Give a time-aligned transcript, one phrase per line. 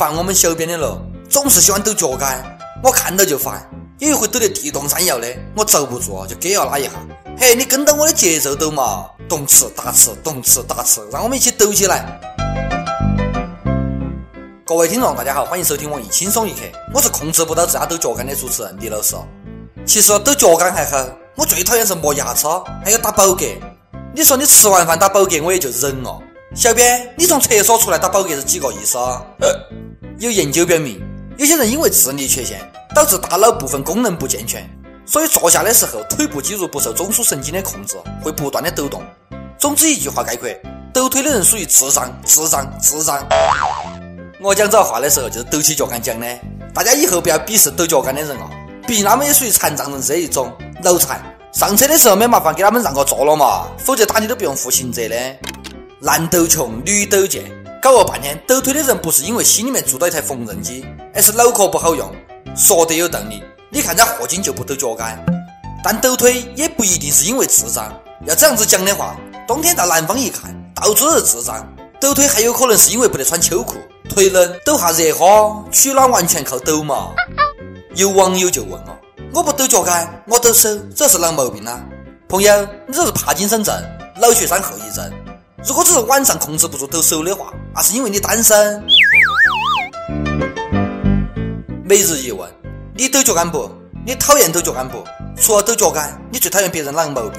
[0.00, 2.42] 烦我们小编的了，总是喜欢抖脚杆，
[2.82, 3.70] 我看到就烦。
[3.98, 6.90] 有一回抖得地动山摇的，我遭不住就给了他一下。
[7.38, 12.18] 嘿，你跟到我的节奏抖嘛，动次打次，动次打次，让我们一起抖起来。
[14.64, 16.60] 各位听众，大家好，欢迎收听网易轻松一刻，
[16.94, 19.14] 我是控制不到自家抖脚杆的主持人李老师。
[19.84, 22.46] 其实抖脚杆还好，我最讨厌是磨牙齿，
[22.82, 23.54] 还有打饱嗝。
[24.14, 26.18] 你说你吃完饭打饱嗝，我也就忍了。
[26.54, 29.22] 小编，你从厕所出来打饱嗝是几个意思啊？
[30.20, 31.00] 有研究表明，
[31.38, 32.60] 有些人因为智力缺陷，
[32.94, 34.68] 导致大脑部分功能不健全，
[35.06, 39.02] 所以坐下的时候腿部肌肉不受中枢神经的控制，会不断的抖动。
[39.58, 40.46] 总之一句话概括，
[40.92, 43.26] 抖腿的人属于智障，智障，智障。
[44.42, 46.26] 我讲这话的时候就是抖起脚杆讲的，
[46.74, 48.50] 大家以后不要鄙视抖脚杆的人啊，
[48.86, 51.18] 毕竟他们也属于残障人士的一种，脑残。
[51.54, 55.16] 上车的时候没麻烦给他们让个座了嘛，否则打你都不用负刑责的。
[55.98, 57.50] 男抖穷，女抖贱，
[57.82, 62.14] 搞了半天抖腿的人不是因为心里面住到一台缝纫机，而是脑壳不好用。
[62.54, 65.18] 说得有道理，你看这霍金就不抖脚杆，
[65.82, 67.90] 但抖腿也不一定是因为智障。
[68.26, 69.16] 要这样子讲的话，
[69.48, 71.66] 冬天到南方一看，到处都是智障，
[71.98, 73.76] 抖腿还有可能是因为不得穿秋裤。
[74.10, 77.08] 腿冷，抖下热喝，取暖完全靠抖嘛。
[77.94, 78.98] 有网友就问我
[79.32, 81.80] ：“我不抖脚杆，我抖手，这是哪毛病呢？”
[82.28, 83.74] 朋友，你这是帕金森症、
[84.20, 85.10] 脑血栓后遗症。
[85.62, 88.82] 如果只是晚上控制不住抖手的话，那是因为你单身。
[91.84, 92.50] 每日一问：
[92.94, 93.70] 你抖脚杆不？
[94.06, 95.04] 你讨厌抖脚杆不？
[95.36, 97.38] 除了抖脚杆，你最讨厌别人哪个毛病？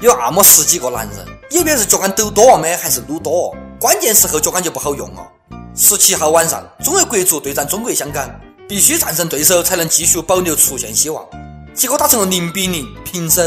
[0.00, 3.56] 有那么十几个男人，有别人是脚杆抖多没，还是撸多？
[3.80, 5.26] 关键时候脚杆就不好用哦。
[5.74, 8.30] 十七号晚上，中国国足对战中国香港，
[8.68, 11.26] 必须战胜对手才能继续保留出线希望。
[11.72, 13.42] 结果打成了零比零平手。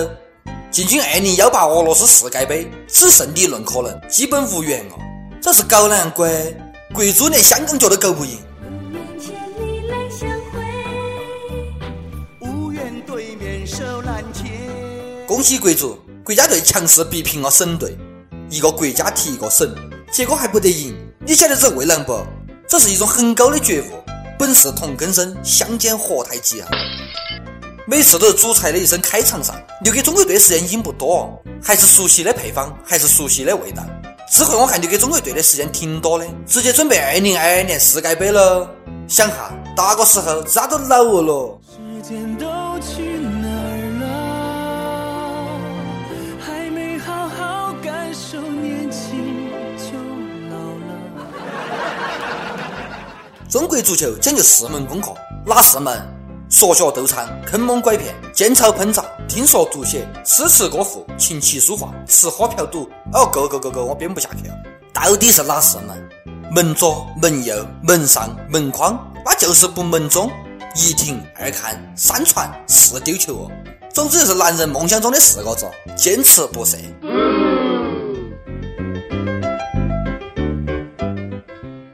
[0.72, 4.98] 进军二零幺八俄罗斯世界杯，只剩理论可能，基本无缘哦。
[5.42, 6.26] 这是搞难国，
[6.94, 8.40] 国足连香港脚都搞不赢。
[15.28, 17.98] 恭喜国足，国家队强势逼平了省队，
[18.50, 19.76] 一个国家踢一个省，
[20.10, 20.96] 结果还不得赢。
[21.20, 22.18] 你晓得这为难不？
[22.66, 23.86] 这是一种很高的觉悟。
[24.40, 26.70] 本是同根生，相煎何太急啊！
[27.88, 33.84] 每次都是主裁的一声开场上，留给中国队的时间已经不多，还是熟悉的配方，还是熟悉的味道。
[34.32, 38.70] 之后我看留给中国队的时间挺多的，直接准备二零二二年世界杯了。
[39.08, 41.60] 想哈，那个时候咱都老了。
[41.68, 41.76] 时
[42.08, 42.46] 间都
[42.80, 44.06] 去哪儿了？
[46.40, 49.98] 还没好好感受年轻就
[50.50, 50.56] 老
[50.88, 50.94] 了
[53.50, 55.14] 中国足球讲究四门功课，
[55.46, 56.00] 哪四门？
[56.52, 62.90] 说学逗唱、坑蒙拐骗、煎炒烹炸、听说读写、诗词歌赋、琴棋书画、吃喝嫖赌。
[63.14, 64.54] 哦，够够够够，我编不下去了。
[64.94, 66.10] 到底是哪四门？
[66.52, 70.30] 门左、门右、门上、门框，那就是不门中。
[70.76, 73.52] 一听二看三传四丢球哦。
[73.94, 76.78] 总之就是男人梦想中的四个字：坚持不懈。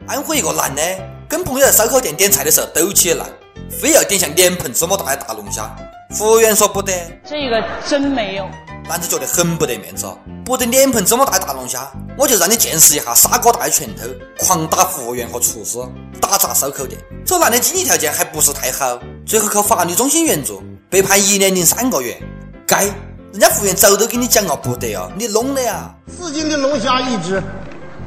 [0.08, 0.82] 安徽一个男的。
[1.30, 3.26] 跟朋友在烧烤店点菜的时候抖起来，
[3.70, 5.76] 非要点像脸盆这么大的大龙虾。
[6.12, 6.94] 服务员说不得，
[7.26, 8.48] 这个真没有。
[8.88, 10.08] 男子觉得很不得面子，
[10.46, 14.04] 不得脸盆这么大的大龙虾，我就让你见识一下沙锅大的拳头，
[14.40, 15.78] 狂打服务员和厨师，
[16.22, 16.98] 打砸烧烤店。
[17.26, 22.18] 这男的经济条件还不是太好，最后靠法律中心援助被判一年零三个月。
[22.66, 22.86] 该，
[23.34, 25.94] 人家服务员早都跟你讲了不得啊，你弄的呀。
[26.18, 27.44] 四斤的龙虾一只，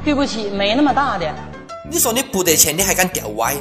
[0.03, 1.31] 对不起，没那么大的。
[1.91, 3.55] 你说你不得钱，你还敢钓歪？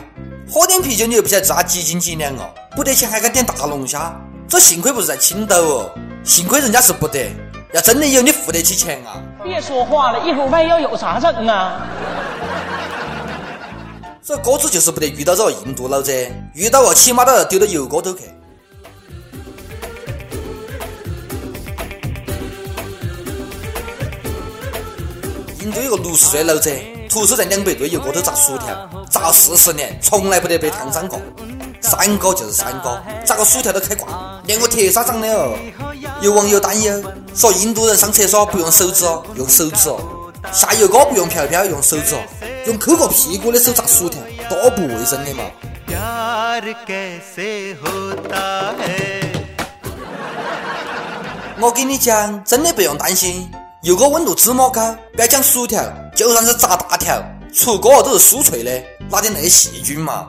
[0.51, 2.49] 喝点啤酒你又不晓得自家几斤几两哦？
[2.75, 4.19] 不得钱还敢点大龙虾？
[4.47, 5.91] 这幸亏不是在青岛哦，
[6.23, 7.29] 幸亏人家是不得。
[7.71, 9.21] 要真的有，你付得起钱啊？
[9.43, 11.87] 别说话了，一会儿万一要有啥整啊？
[14.23, 16.11] 这哥子就是不得遇到这个印度老子，
[16.55, 18.21] 遇到了起码都要丢到油锅头去。
[25.61, 26.71] 印度有个六十岁老子。
[27.09, 31.19] 徒手在两百堆油锅头炸薯条，炸四十年，从来不得被烫伤过。
[31.81, 35.57] 三哥就是三哥，炸个薯条都开挂，连个铁砂掌的哦。
[36.21, 37.03] 有网友担忧
[37.33, 39.97] 说，印度人上厕所不用手指哦，用手指哦；
[40.53, 42.19] 下油锅不用瓢瓢，用手指哦。
[42.67, 45.43] 用抠过屁股的手炸薯条，多不卫生的嘛！
[51.59, 53.49] 我跟你讲，真的不用担心。
[53.81, 55.81] 油锅温度这么高，不要讲薯条，
[56.19, 57.23] 就算是炸大条，
[57.53, 60.27] 出锅都是酥脆的，哪点那细菌嘛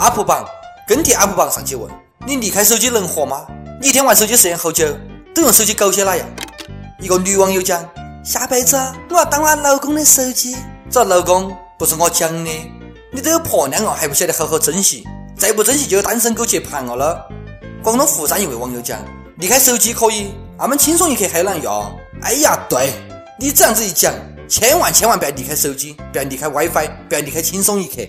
[0.00, 0.44] ？UP 榜
[0.84, 1.88] 跟帖 UP 榜上去问：
[2.26, 3.46] 你离开手机能活吗？
[3.80, 4.84] 你一天玩手机时间好久？
[5.32, 6.26] 都用手机搞些哪样？
[6.98, 7.88] 一个女网友讲：
[8.24, 8.76] 下辈子
[9.08, 10.56] 我要当我老公的手机。
[10.90, 12.50] 这老公不是我讲的，
[13.12, 15.06] 你都有婆娘了还不晓得好好珍惜，
[15.38, 17.28] 再不珍惜就有单身狗接盘了了。
[17.80, 18.98] 广东佛山一位网友讲：
[19.36, 21.96] 离开手机可以，俺们轻松一刻还有人用。
[22.22, 22.92] 哎呀，对
[23.38, 24.12] 你这样子一讲，
[24.46, 28.02] 千万千万不要离开手机，不要离开 WiFi，不要离开轻松一刻。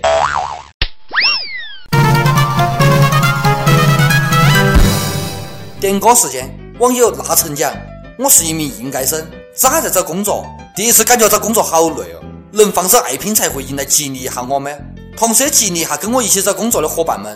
[5.79, 7.73] 点歌时间，网友那成讲：
[8.19, 9.25] 我是一名应届生，
[9.55, 12.21] 这还在找工作，第一次感觉找工作好累哦。
[12.51, 14.69] 能放手爱拼才会赢来激励一下我吗？
[15.15, 17.33] 同时也激励一下跟我一起找工作的伙伴们。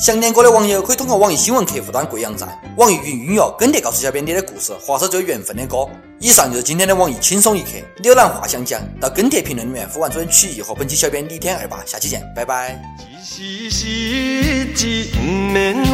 [0.00, 5.86] 想点歌的网友可以通过网易新闻客户端贵阳站、网易云音乐跟帖告诉小编你的故事或者最有缘分的歌。
[6.18, 7.70] 以上就是今天的网易轻松一刻。
[8.00, 8.80] 你有哪话想讲？
[8.98, 11.84] 到跟帖评论里面呼唤主人曲艺和本期小编李天二八。
[11.84, 12.80] 下期见，拜拜。
[12.98, 15.84] 一时失志不免怨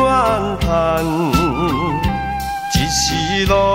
[0.60, 1.04] 叹，
[2.74, 3.71] 一时落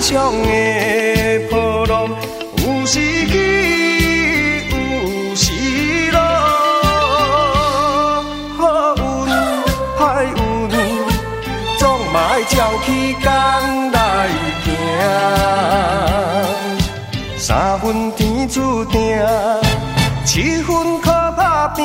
[0.00, 2.08] 上的波浪，
[2.56, 3.34] 有时起，
[4.70, 6.18] 有时落。
[8.56, 9.00] 好运
[9.98, 10.72] 歹运，
[11.78, 11.82] 总
[12.12, 12.56] 嘛爱照
[12.86, 12.88] 起
[13.22, 13.30] 工
[13.92, 13.98] 来
[14.64, 14.66] 行。
[17.36, 18.98] 三分天注定，
[20.24, 21.84] 七分靠打拼。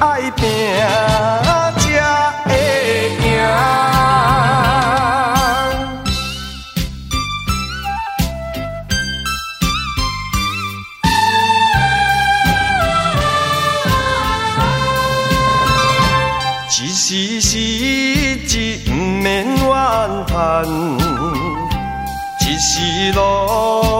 [0.00, 0.30] 爱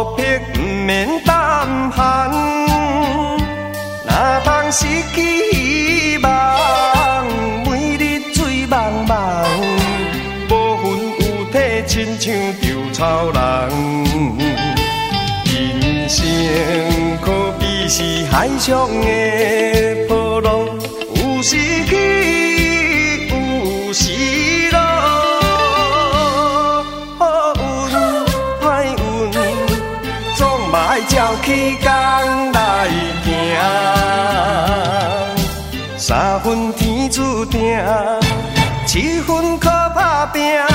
[0.00, 0.24] 落魄
[0.54, 2.30] 不免胆寒，
[4.06, 7.26] 哪通失去希望？
[7.66, 9.44] 每日醉茫茫，
[10.48, 10.82] 无魂
[11.20, 12.18] 有体，亲？
[12.18, 12.32] 像
[12.62, 13.38] 稻草人，
[15.44, 16.24] 人生
[17.20, 20.50] 可比是海上的波浪，
[21.14, 24.04] 有时起，有时
[31.08, 31.88] 照起工
[32.52, 32.88] 来
[33.24, 33.26] 行。
[35.96, 37.78] 三分天注定，
[38.86, 40.69] 七分靠打拼。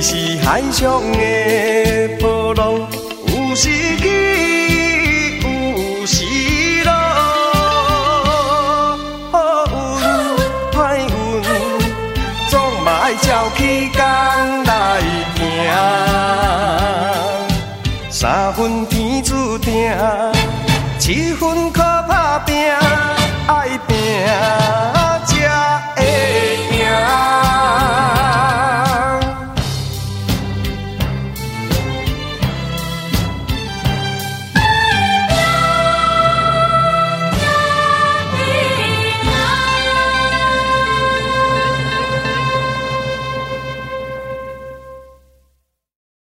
[0.00, 0.14] 是
[0.44, 1.18] 海上的
[2.20, 2.72] 波浪，
[3.26, 3.68] 有时
[3.98, 6.24] 起，有时
[6.84, 6.92] 落。
[9.32, 9.36] 好
[9.66, 9.72] 运
[10.72, 11.08] 歹运，
[12.48, 12.52] 总
[12.84, 13.98] 嘛爱照起工
[14.64, 15.00] 来
[15.36, 15.40] 行。
[18.10, 19.92] 三分天注定，
[20.98, 22.54] 七分靠打拼，
[23.48, 23.96] 爱拼。